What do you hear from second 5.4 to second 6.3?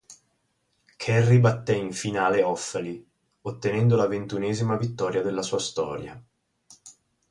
sua storia.